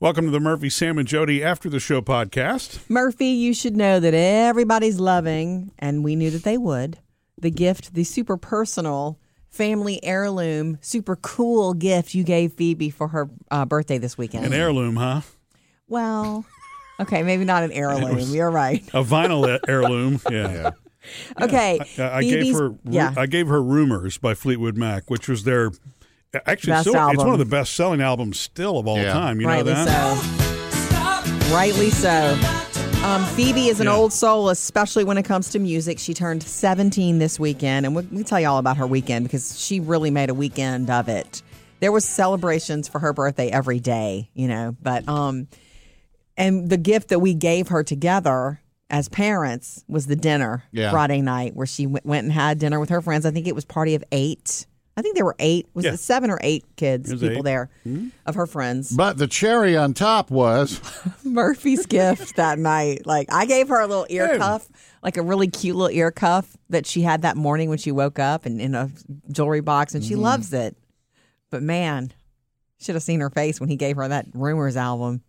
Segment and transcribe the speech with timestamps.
[0.00, 2.78] Welcome to the Murphy, Sam, and Jody After the Show podcast.
[2.90, 6.98] Murphy, you should know that everybody's loving, and we knew that they would,
[7.40, 9.18] the gift, the super personal
[9.48, 14.44] family heirloom, super cool gift you gave Phoebe for her uh, birthday this weekend.
[14.44, 15.20] An heirloom, huh?
[15.86, 16.44] well,
[16.98, 18.18] okay, maybe not an heirloom.
[18.34, 18.82] You're right.
[18.88, 20.20] A vinyl heirloom.
[20.28, 20.72] Yeah.
[21.40, 21.78] Okay.
[21.98, 22.74] I, I gave her.
[22.84, 23.14] Yeah.
[23.16, 25.70] I gave her "Rumors" by Fleetwood Mac, which was their
[26.46, 29.12] actually Best still, it's one of the best-selling albums still of all Yeah.
[29.12, 29.40] time.
[29.40, 30.18] You know Rightly that?
[31.48, 31.54] so.
[31.54, 32.38] Rightly so.
[33.04, 33.94] Um, Phoebe is an Yeah.
[33.94, 35.98] old soul, especially when it comes to music.
[35.98, 39.60] She turned 17 this weekend, and we, we tell you all about her weekend because
[39.60, 41.42] she really made a weekend of it.
[41.80, 45.48] There was celebrations for her birthday every day, you know, but um,
[46.36, 48.60] and the gift that we gave her together
[48.90, 50.90] as parents was the dinner Yeah.
[50.90, 53.26] Friday night, where she went, went and had dinner with her friends.
[53.26, 54.66] I think it was party of eight.
[54.96, 55.66] I think there were eight.
[55.74, 55.94] Was Yeah.
[55.94, 57.32] it seven or eight kids, people eight.
[57.32, 57.42] Mm-hmm.
[57.42, 57.70] there
[58.26, 58.90] of her friends?
[58.96, 60.80] But the cherry on top was
[61.24, 63.04] Murphy's gift that night.
[63.06, 64.38] Like I gave her a little ear Hey.
[64.38, 64.68] cuff,
[65.02, 68.18] like a really cute little ear cuff that she had that morning when she woke
[68.18, 68.90] up and in a
[69.32, 70.08] jewelry box, and Mm-hmm.
[70.08, 70.76] she loves it.
[71.50, 72.12] But man,
[72.80, 75.22] should have seen her face when he gave her that Rumors album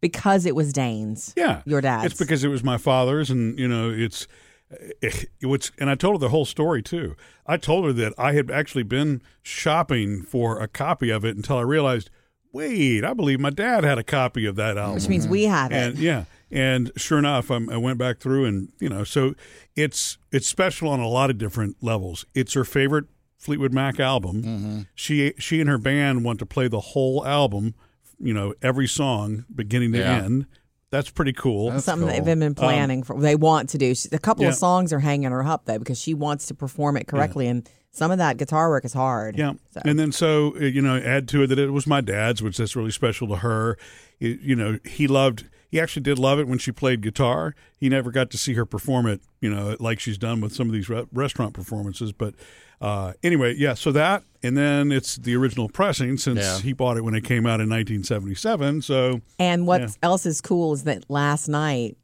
[0.00, 1.34] because it was Dane's.
[1.36, 2.06] Yeah, Your dad's.
[2.06, 4.26] It's because it was my father's, and you know, it's
[4.70, 5.72] Eh, it, it's.
[5.78, 7.16] And I told her the whole story too.
[7.46, 11.56] I told her that I had actually been shopping for a copy of it until
[11.58, 12.10] I realized,
[12.52, 14.94] wait, I believe my dad had a copy of that album.
[14.94, 15.74] Which means we have it.
[15.76, 19.34] and yeah, and sure enough, I'm, I went back through, and you know, so
[19.76, 22.24] it's it's special on a lot of different levels.
[22.34, 23.06] It's her favorite
[23.38, 24.42] Fleetwood Mac album.
[24.42, 24.80] Mm-hmm.
[24.94, 27.74] She she and her band want to play the whole album,
[28.18, 30.22] you know, every song beginning to Yeah.
[30.24, 30.46] end.
[30.90, 31.70] That's pretty cool.
[31.70, 32.24] That's Something cool.
[32.24, 33.18] they've been planning for.
[33.20, 33.94] They want to do.
[33.94, 34.50] She- A couple Um, Yeah.
[34.50, 37.68] of songs are hanging her up though because she wants to perform it correctly, and
[37.92, 39.36] some of that guitar work is hard.
[39.38, 42.00] Yeah, So- and then so uh, you know, add to it that it was my
[42.00, 43.78] dad's, which that's really special to her.
[44.18, 45.44] It- you know, he loved.
[45.70, 47.54] He actually did love it when she played guitar.
[47.78, 50.66] He never got to see her perform it, you know, like she's done with some
[50.66, 52.10] of these re- restaurant performances.
[52.10, 52.34] But
[52.80, 53.74] uh, anyway, yeah.
[53.74, 56.58] So that, and then it's the original pressing since Yeah.
[56.60, 58.82] he bought it when it came out in 1977.
[58.82, 59.88] So And what Yeah.
[60.02, 61.96] else is cool is that last night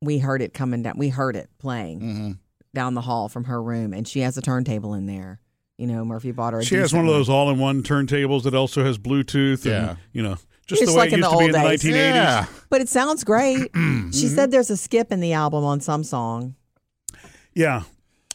[0.00, 0.94] we heard it coming down.
[0.96, 2.32] We heard it playing hmm
[2.74, 5.40] down the hall from her room, and she has a turntable in there.
[5.78, 6.60] You know, Murphy bought her.
[6.60, 9.62] A she has one of those all-in-one turntables that also has Bluetooth.
[9.64, 9.96] And, Yeah.
[10.12, 10.36] you know,
[10.66, 11.82] just It's the way like it in used the to be old in the days.
[11.82, 12.14] 1980s.
[12.14, 12.46] Yeah.
[12.68, 13.72] but it sounds great.
[13.72, 14.10] Mm-hmm.
[14.12, 16.54] she said there's a skip in the album on some song,
[17.54, 17.82] Yeah.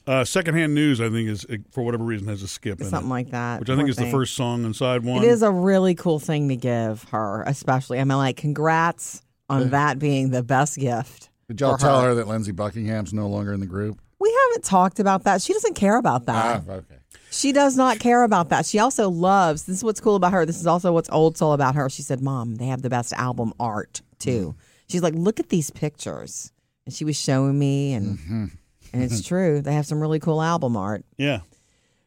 [0.05, 3.13] Uh, secondhand news, I think, is for whatever reason has a skip in something it,
[3.13, 3.61] like that.
[3.61, 5.23] which I think Poor is the first song on side one.
[5.23, 7.99] It is a really cool thing to give her, especially.
[7.99, 11.29] I mean, like, congrats on that being the best gift.
[11.47, 13.99] Did y'all for tell her that Lindsey Buckingham's no longer in the group?
[14.19, 15.41] We haven't talked about that.
[15.41, 16.63] She doesn't care about that.
[16.67, 16.95] Ah, okay.
[17.29, 18.65] She does not care about that.
[18.65, 19.63] She also loves.
[19.63, 20.45] This is what's cool about her.
[20.45, 21.89] This is also what's old soul about her.
[21.89, 24.55] She said, "Mom, they have the best album art too."
[24.87, 26.51] She's like, "Look at these pictures,"
[26.85, 28.51] and she was showing me, and
[28.93, 29.61] and it's true.
[29.61, 31.03] They have some really cool album art.
[31.17, 31.39] yeah.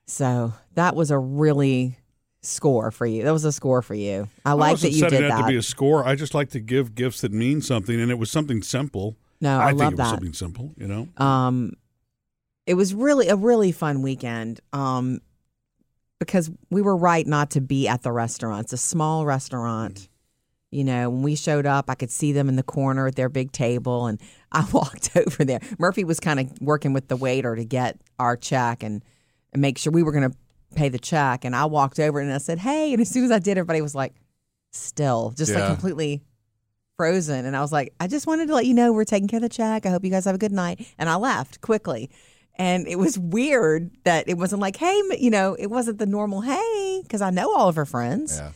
[0.09, 1.99] So that was a really
[2.41, 3.25] score for you.
[3.25, 4.29] That was a score for you.
[4.45, 5.41] I I like that you did that.
[5.41, 6.07] to be a score.
[6.07, 9.17] I just like to give gifts that mean something, and it was something simple.
[9.41, 10.11] no, I, think love it was that.
[10.11, 10.73] something simple.
[10.77, 11.09] You know.
[11.17, 11.73] Um,
[12.67, 14.61] it was really a really fun weekend.
[14.73, 15.21] Um,
[16.19, 18.65] because we were right not to be at the restaurant.
[18.65, 20.09] It's a small restaurant.
[20.77, 23.31] You know, when we showed up, I could see them in the corner at their
[23.31, 24.21] big table, and
[24.53, 25.61] I walked over there.
[25.79, 29.03] Murphy was kind of working with the waiter to get our check and,
[29.55, 30.37] and make sure we were going to
[30.75, 31.47] pay the check.
[31.47, 33.81] And I walked over and I said, "Hey!" And as soon as I did, everybody
[33.81, 34.13] was like,
[34.73, 36.23] "Still, just like completely."
[36.99, 39.37] frozen and I was like, I just wanted to let you know we're taking care
[39.37, 39.85] of the check.
[39.85, 40.87] I hope you guys have a good night.
[40.97, 42.09] And I left quickly.
[42.55, 46.41] And it was weird that it wasn't like, hey, you know, it wasn't the normal,
[46.41, 48.39] hey, because I know all of her friends.
[48.39, 48.53] Yeah.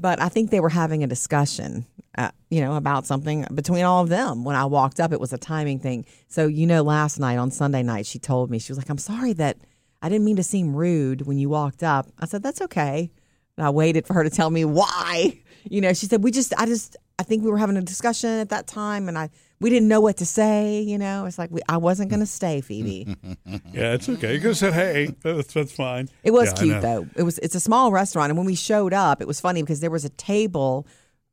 [0.00, 1.84] But I think they were having a discussion,
[2.16, 4.44] uh, you know, about something between all of them.
[4.44, 6.06] When I walked up, it was a timing thing.
[6.28, 8.98] So, you know, last night on Sunday night, she told me, she was like, I'm
[8.98, 9.58] sorry that
[10.00, 12.06] I didn't mean to seem rude when you walked up.
[12.18, 13.10] I said, that's okay.
[13.58, 15.40] And I waited for her to tell me why.
[15.64, 18.30] You know, she said, we just, I just, I think we were having a discussion
[18.30, 19.28] at that time and I,
[19.60, 20.80] we didn't know what to say.
[20.80, 23.16] You know, it's like, we, I wasn't going to stay, Phoebe.
[23.72, 24.34] Yeah, it's okay.
[24.34, 27.06] You could have said, "Hey, that's that's fine." It was Yeah, cute though.
[27.16, 29.80] It was it's a small restaurant, and when we showed up, it was funny because
[29.80, 30.86] there was a table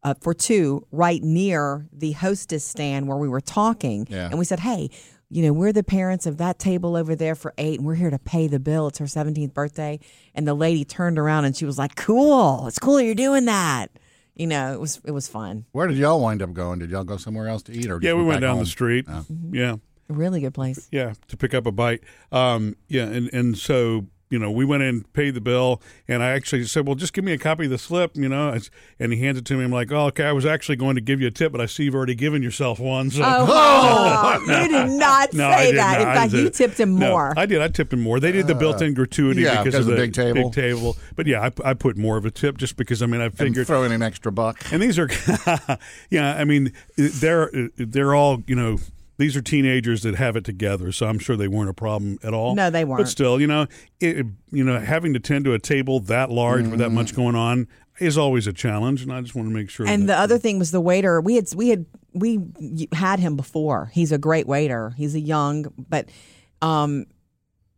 [0.04, 4.30] uh, for two right near the hostess stand where we were talking, Yeah.
[4.30, 4.90] and we said, "Hey,
[5.30, 8.10] you know, we're the parents of that table over there for eight, and we're here
[8.12, 8.88] to pay the bill.
[8.88, 10.00] It's her seventeenth birthday."
[10.34, 13.88] And the lady turned around and she was like, "Cool, it's cool you're doing that."
[14.38, 15.66] You know, it was it was fun.
[15.72, 16.80] Where did y'all wind up going?
[16.80, 18.60] Did y'all go somewhere else to eat, or Yeah, we went down home?
[18.60, 19.06] the street.
[19.10, 19.26] Oh.
[19.52, 19.78] Yeah,
[20.10, 20.88] A really good place.
[20.92, 22.02] yeah, to pick up a bite.
[22.32, 26.32] Um, yeah, and and so you know, we went in, paid the bill, and I
[26.32, 28.58] actually said, "Well, just give me a copy of the slip," you know.
[29.00, 29.64] And he hands it to me.
[29.64, 30.26] I'm like, "Oh, okay.
[30.26, 32.44] I was actually going to give you a tip, but I see you've already given
[32.44, 33.22] yourself one." So.
[33.26, 36.00] Oh, you did not No, say did that.
[36.00, 36.08] not.
[36.08, 37.34] In fact, you tipped him No, more.
[37.38, 37.62] I did.
[37.62, 38.20] I tipped him more.
[38.20, 40.50] They did the uh, built-in gratuity yeah, because, because of of the big table.
[40.50, 40.98] Big table.
[41.16, 43.38] But yeah, I, I put more of a tip just because I mean I And
[43.38, 44.62] figured throw in an extra buck.
[44.74, 45.08] and these are,
[46.10, 48.78] yeah, I mean, they're they're all you know.
[49.18, 52.34] These are teenagers that have it together, so I'm sure they weren't a problem at
[52.34, 52.54] all.
[52.54, 53.00] No, they weren't.
[53.00, 53.66] But still, you know,
[54.00, 57.36] it, you know, having to tend to a table that large with that much going
[57.36, 57.68] on
[58.00, 59.88] is always a challenge, and I just want to make sure.
[59.88, 61.20] And the other thing was the waiter.
[61.20, 62.40] We had we had we
[62.92, 63.90] had him before.
[63.94, 64.94] He's a great waiter.
[64.98, 66.10] He's a young, but
[66.62, 67.06] um,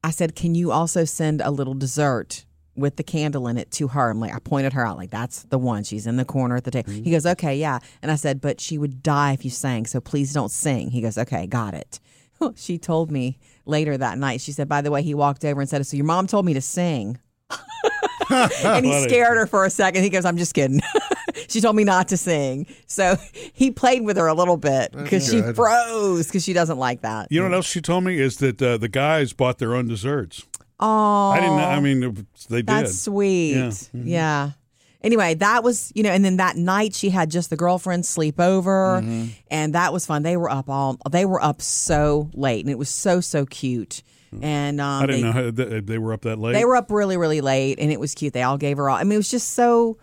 [0.03, 2.45] I said, "Can you also send a little dessert
[2.79, 5.43] with the candle in it to her?" I'm like, I pointed her out, like that's
[5.43, 5.83] the one.
[5.83, 6.91] She's in the corner at the table.
[6.91, 9.99] He goes, "Okay, yeah." And I said, "But she would die if you sang, so
[9.99, 11.99] please don't sing." He goes, "Okay, got it."
[12.55, 14.41] she told me later that night.
[14.41, 16.53] She said, "By the way, he walked over and said, so your mom told me
[16.53, 17.19] to sing."
[18.29, 20.03] and he scared her for a second.
[20.03, 20.81] He goes, "I'm just kidding."
[21.47, 23.15] she told me not to sing, so
[23.53, 27.27] he played with her a little bit because she froze because she doesn't like that.
[27.31, 29.87] you know what else she told me is that uh, the guys bought their own
[29.87, 30.45] desserts.
[30.79, 31.57] Oh, I didn't.
[31.57, 32.67] know I mean, they did.
[32.67, 33.53] that's sweet.
[33.53, 33.71] Yeah.
[33.93, 34.47] Yeah.
[34.47, 34.55] Mhm.
[35.01, 38.39] Anyway, that was you know, and then that night she had just the girlfriends sleep
[38.39, 39.03] over,
[39.49, 40.23] and that was fun.
[40.23, 40.97] They were up all.
[41.09, 44.03] They were up so late, and it was so so cute.
[44.41, 46.53] And um, I didn't they, know how they, they were up that late.
[46.53, 48.33] They were up really, really late, and it was cute.
[48.33, 48.97] They all gave her all.
[48.97, 49.97] I mean, it was just so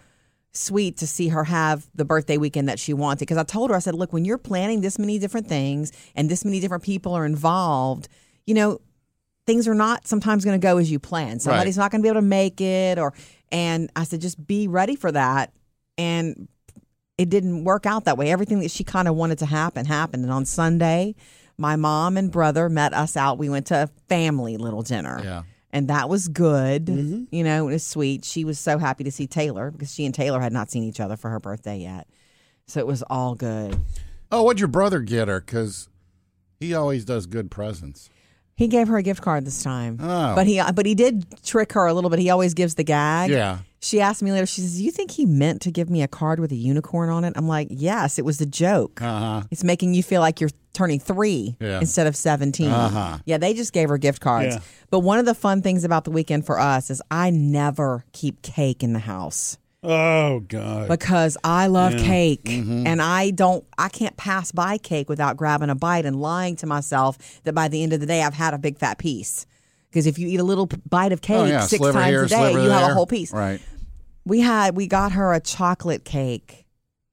[0.52, 3.20] sweet to see her have the birthday weekend that she wanted.
[3.20, 6.28] Because I told her, I said, look, when you're planning this many different things and
[6.30, 8.08] this many different people are involved,
[8.46, 8.80] you know,
[9.46, 11.38] things are not sometimes going to go as you plan.
[11.38, 13.14] Somebody's not going to be able to make it, or
[13.50, 15.52] and I said, just be ready for that.
[15.96, 16.48] And
[17.16, 18.30] it didn't work out that way.
[18.30, 20.24] Everything that she kind of wanted to happen happened.
[20.24, 21.14] And on Sunday,
[21.56, 23.38] my mom and brother met us out.
[23.38, 25.20] We went to a family little dinner.
[25.22, 25.42] Yeah.
[25.70, 26.86] And that was good.
[26.86, 27.24] Mm-hmm.
[27.30, 28.24] You know, it was sweet.
[28.24, 31.00] She was so happy to see Taylor because she and Taylor had not seen each
[31.00, 32.06] other for her birthday yet.
[32.66, 33.78] So it was all good.
[34.30, 35.40] Oh, what'd your brother get her?
[35.40, 35.88] Because
[36.58, 38.10] he always does good presents.
[38.56, 39.98] He gave her a gift card this time.
[40.00, 40.34] Oh.
[40.34, 42.18] But he but he did trick her a little bit.
[42.18, 43.30] He always gives the gag.
[43.30, 43.58] Yeah.
[43.80, 46.40] She asked me later, she says, You think he meant to give me a card
[46.40, 47.34] with a unicorn on it?
[47.36, 49.00] I'm like, Yes, it was a joke.
[49.02, 49.42] Uh huh.
[49.50, 51.80] It's making you feel like you're turning three Yeah.
[51.80, 52.70] instead of 17.
[52.70, 53.18] Uh-huh.
[53.26, 54.54] Yeah, they just gave her gift cards.
[54.56, 54.60] Yeah.
[54.90, 58.40] But one of the fun things about the weekend for us is I never keep
[58.42, 60.88] cake in the house oh God.
[60.88, 62.04] because I love Yeah.
[62.06, 62.86] cake Mm-hmm.
[62.86, 66.66] and I don't, I can't pass by cake without grabbing a bite and lying to
[66.66, 69.46] myself that by the end of the day I've had a big fat piece.
[69.88, 71.60] Because if you eat a little bite of cake Oh, yeah.
[71.60, 73.32] six sliver times here, a day, you have a whole piece.
[73.32, 73.60] Right.
[74.26, 76.66] We had we got her a chocolate cake.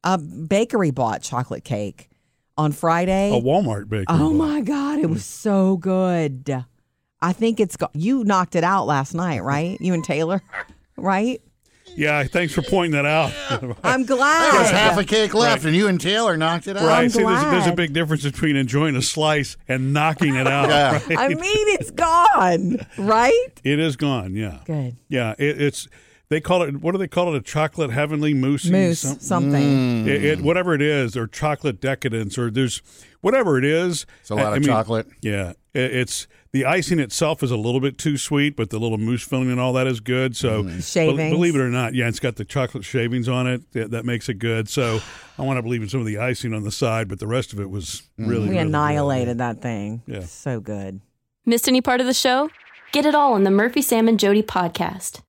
[0.03, 2.09] A bakery bought chocolate cake
[2.57, 3.31] on Friday.
[3.31, 4.05] a Walmart bakery.
[4.09, 4.47] Oh bought.
[4.47, 6.65] my god, it was so good.
[7.21, 9.77] I think it's go- you knocked it out last night, right?
[9.79, 10.41] You and Taylor,
[10.97, 11.41] right?
[11.95, 13.31] Yeah, thanks for pointing that out.
[13.84, 14.54] I'm glad.
[14.54, 16.86] There's half a cake left, and you and Taylor knocked it out.
[16.86, 17.04] Right.
[17.04, 20.63] I'm See, there's, there's a big difference between enjoying a slice and knocking it out.
[20.74, 20.94] Yeah.
[20.94, 21.18] right?
[21.19, 23.50] I mean, it's gone, right?
[23.63, 24.34] It is gone.
[24.36, 24.60] Yeah.
[24.66, 25.36] Good Yeah.
[25.38, 25.88] It, it's
[26.30, 26.78] they call it.
[26.78, 27.38] What do they call it?
[27.38, 28.66] A chocolate heavenly mousse.
[28.66, 30.06] moose, Some- something.
[30.06, 30.07] Mm.
[30.07, 32.81] It, it, whatever it is, or chocolate decadence, or there's
[33.22, 34.06] whatever it is.
[34.22, 35.07] It's a lot I- of I mean, chocolate.
[35.22, 38.97] Yeah, it, it's the icing itself is a little bit too sweet, but the little
[39.00, 40.35] mousse filling and all that is good.
[40.38, 43.71] So, be- believe it or not, yeah, it's got the chocolate shavings on it.
[43.73, 44.69] That, that makes it good.
[44.69, 45.00] So,
[45.38, 47.54] I want to believe in some of the icing on the side, but the rest
[47.54, 48.30] of it was Mm-hmm.
[48.30, 48.68] really We good.
[48.68, 50.04] annihilated that thing.
[50.06, 50.21] Yeah.
[50.21, 51.01] So good.
[51.45, 52.49] Missed any part of the show?
[52.92, 55.21] Get it all on the Murphy, Sam, and Jody podcast.